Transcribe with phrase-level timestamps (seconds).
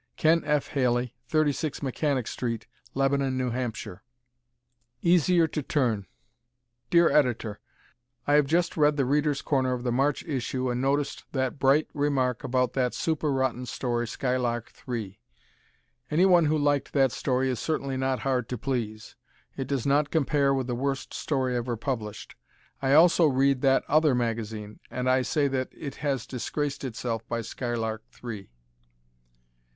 [0.17, 0.69] Ken F.
[0.69, 2.65] Haley, 36 Mechanic St.,
[2.95, 3.87] Lebanon, N.H.
[5.03, 6.07] "Easier to Turn"
[6.89, 7.59] Dear Editor:
[8.25, 11.85] I have just read "The Readers' Corner" of the March issue and noticed that bright
[11.93, 15.19] remark about that super rotten story, "Skylark Three."
[16.09, 19.15] Anyone who liked that story is certainly not hard to please.
[19.55, 22.33] It does not compare with the worst story ever published.
[22.81, 27.41] I also read that "other magazine" and I say that it has disgraced itself by
[27.41, 28.49] "Skylark Three."